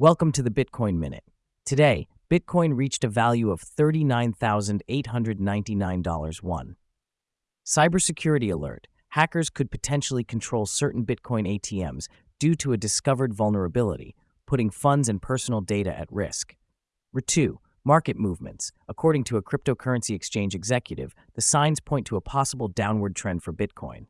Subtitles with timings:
[0.00, 1.22] Welcome to the Bitcoin Minute.
[1.64, 6.42] Today, Bitcoin reached a value of $39,899.
[6.42, 6.74] One.
[7.64, 8.88] Cybersecurity alert.
[9.10, 12.08] Hackers could potentially control certain Bitcoin ATMs
[12.40, 14.16] due to a discovered vulnerability,
[14.48, 16.56] putting funds and personal data at risk.
[17.24, 17.60] 2.
[17.84, 18.72] Market movements.
[18.88, 23.52] According to a cryptocurrency exchange executive, the signs point to a possible downward trend for
[23.52, 24.06] Bitcoin.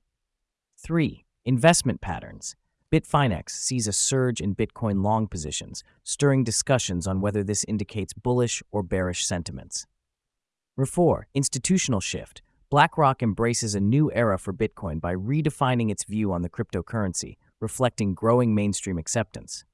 [0.78, 1.26] 3.
[1.44, 2.56] Investment patterns.
[2.94, 8.62] Bitfinex sees a surge in Bitcoin long positions, stirring discussions on whether this indicates bullish
[8.70, 9.88] or bearish sentiments.
[10.78, 11.26] 4.
[11.34, 12.40] Institutional shift.
[12.70, 18.14] BlackRock embraces a new era for Bitcoin by redefining its view on the cryptocurrency, reflecting
[18.14, 19.64] growing mainstream acceptance.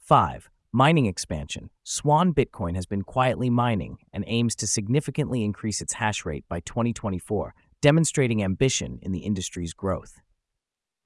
[0.00, 0.50] 5.
[0.72, 1.70] Mining expansion.
[1.84, 6.58] Swan Bitcoin has been quietly mining and aims to significantly increase its hash rate by
[6.58, 10.20] 2024, demonstrating ambition in the industry's growth.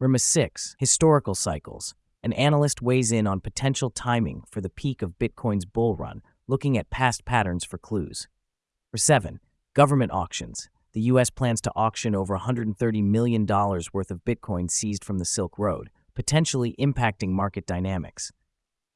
[0.00, 0.76] Rima 6.
[0.78, 1.96] Historical cycles.
[2.22, 6.78] An analyst weighs in on potential timing for the peak of Bitcoin's bull run, looking
[6.78, 8.28] at past patterns for clues.
[8.92, 9.40] For 7.
[9.74, 10.68] Government auctions.
[10.92, 11.30] The U.S.
[11.30, 16.76] plans to auction over $130 million worth of Bitcoin seized from the Silk Road, potentially
[16.78, 18.30] impacting market dynamics.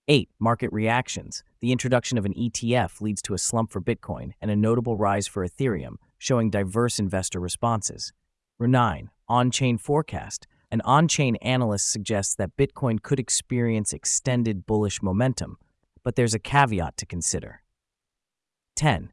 [0.06, 0.30] 8.
[0.38, 1.42] Market reactions.
[1.60, 5.26] The introduction of an ETF leads to a slump for Bitcoin and a notable rise
[5.26, 8.12] for Ethereum, showing diverse investor responses.
[8.60, 9.10] 9.
[9.28, 10.46] On-chain forecast.
[10.72, 15.58] An on-chain analyst suggests that Bitcoin could experience extended bullish momentum,
[16.02, 17.60] but there's a caveat to consider.
[18.76, 19.12] 10.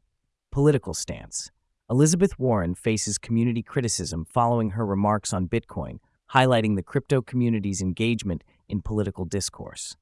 [0.50, 1.50] Political stance.
[1.90, 5.98] Elizabeth Warren faces community criticism following her remarks on Bitcoin,
[6.32, 9.98] highlighting the crypto community's engagement in political discourse.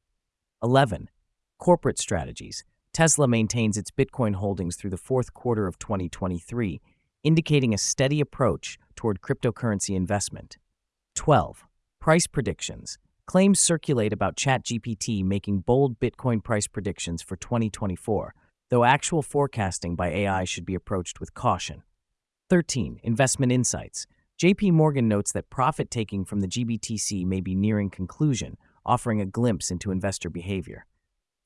[0.62, 1.10] 11.
[1.58, 2.62] Corporate strategies.
[2.92, 6.80] Tesla maintains its Bitcoin holdings through the fourth quarter of 2023,
[7.24, 10.56] indicating a steady approach toward cryptocurrency investment.
[11.19, 11.66] 12.
[12.00, 12.97] Price predictions.
[13.27, 18.36] Claims circulate about ChatGPT making bold Bitcoin price predictions for 2024,
[18.70, 21.83] though actual forecasting by AI should be approached with caution.
[22.50, 23.00] 13.
[23.02, 24.06] Investment insights.
[24.41, 28.56] JP Morgan notes that profit taking from the GBTC may be nearing conclusion,
[28.87, 30.87] offering a glimpse into investor behavior.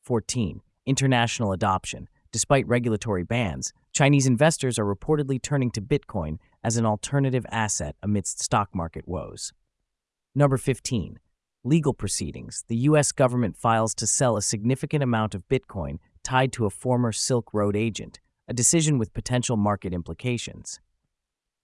[0.03, 0.61] 14.
[0.85, 2.11] International adoption.
[2.31, 8.43] Despite regulatory bans, Chinese investors are reportedly turning to Bitcoin as an alternative asset amidst
[8.43, 9.55] stock market woes.
[10.35, 11.19] Number 15.
[11.63, 12.65] Legal proceedings.
[12.69, 13.13] The U.S.
[13.13, 17.77] government files to sell a significant amount of Bitcoin tied to a former Silk Road
[17.77, 20.81] agent, a decision with potential market implications.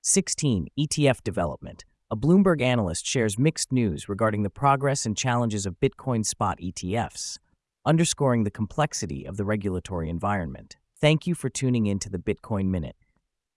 [0.03, 0.69] 16.
[0.79, 1.87] ETF development.
[2.11, 7.39] A Bloomberg analyst shares mixed news regarding the progress and challenges of Bitcoin spot ETFs,
[7.87, 10.77] underscoring the complexity of the regulatory environment.
[11.01, 12.97] Thank you for tuning in to the Bitcoin Minute,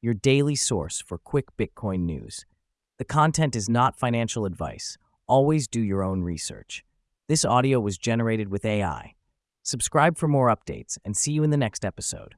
[0.01, 2.45] your daily source for quick Bitcoin news.
[3.01, 4.95] The content is not financial advice.
[5.25, 6.85] Always do your own research.
[7.27, 9.15] This audio was generated with AI.
[9.63, 12.35] Subscribe for more updates and see you in the next episode.